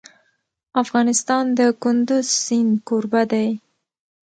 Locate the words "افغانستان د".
0.83-1.59